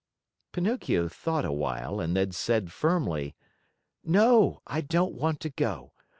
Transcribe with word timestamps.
Pinocchio 0.51 1.07
thought 1.07 1.45
a 1.45 1.51
while 1.51 1.99
and 1.99 2.15
then 2.17 2.31
said 2.31 2.71
firmly: 2.71 3.35
"No, 4.03 4.63
I 4.65 4.81
don't 4.81 5.13
want 5.13 5.39
to 5.41 5.51
go. 5.51 5.93